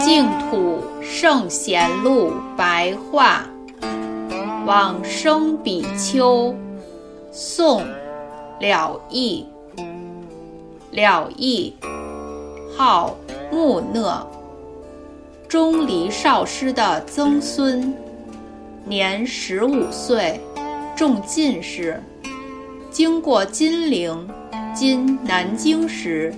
[0.00, 3.44] 净土圣贤录白话，
[4.66, 6.54] 往生比丘，
[7.30, 7.84] 宋，
[8.60, 9.46] 了义，
[10.90, 11.74] 了义，
[12.76, 13.14] 号
[13.50, 14.26] 木讷，
[15.46, 17.94] 钟离少师的曾孙，
[18.84, 20.40] 年十五岁。
[20.98, 22.02] 中进士。
[22.90, 24.28] 经过金陵
[24.74, 26.34] （今南京）时，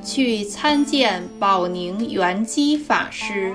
[0.00, 3.52] 去参见宝宁圆基法师。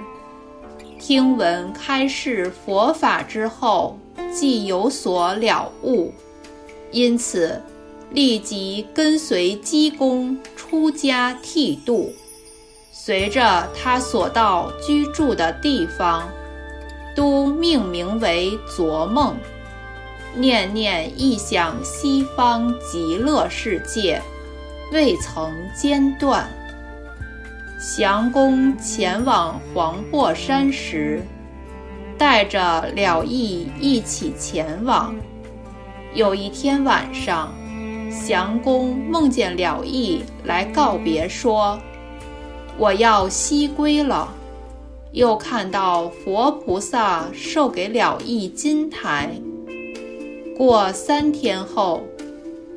[0.99, 3.98] 听闻开示佛法之后，
[4.30, 6.11] 即有所了悟，
[6.91, 7.61] 因此
[8.11, 12.11] 立即跟随济公出家剃度。
[12.91, 16.28] 随着他所到居住的地方，
[17.16, 19.38] 都命名为昨梦，
[20.36, 24.22] 念念忆想西方极乐世界，
[24.91, 26.50] 未曾间断。
[27.97, 31.22] 降公前往黄檗山时，
[32.17, 35.16] 带着了义一起前往。
[36.13, 37.53] 有一天晚上，
[38.25, 41.80] 降公梦见了义来告别，说
[42.78, 44.33] ：“我要西归了。”
[45.11, 49.30] 又看到佛菩萨授给了义金台。
[50.58, 52.03] 过三天后，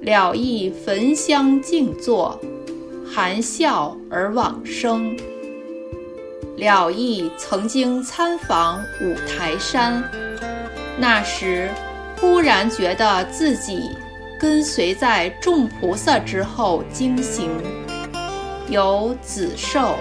[0.03, 2.41] 了义焚香静坐。
[3.11, 5.17] 含笑而往生。
[6.57, 10.05] 了义曾经参访五台山，
[10.99, 11.71] 那时
[12.21, 13.91] 忽然觉得自己
[14.39, 17.51] 跟随在众菩萨之后经行，
[18.69, 19.95] 有子寿、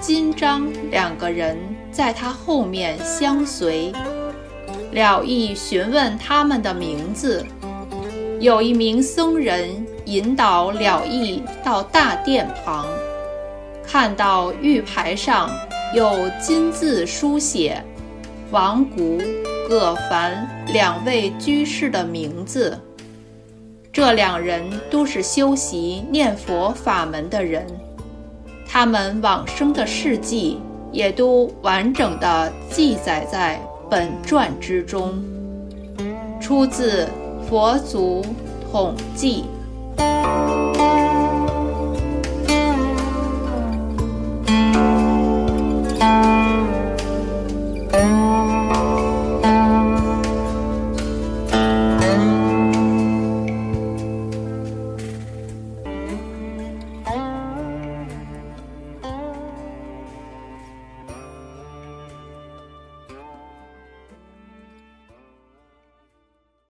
[0.00, 1.58] 金章两个人
[1.92, 3.92] 在他后面相随。
[4.94, 7.44] 了义询问他们的名字，
[8.40, 9.84] 有一名僧人。
[10.06, 12.86] 引导了义到大殿旁，
[13.82, 15.48] 看到玉牌上
[15.94, 17.82] 有金字书写
[18.52, 19.18] “王谷、
[19.66, 22.78] 葛凡”两位居士的名字。
[23.90, 27.66] 这两人都是修习念佛法门的人，
[28.68, 30.60] 他们往生的事迹
[30.92, 33.58] 也都完整的记载在
[33.90, 35.22] 本传之中，
[36.40, 37.04] 出自
[37.48, 38.24] 《佛祖
[38.70, 39.44] 统记》。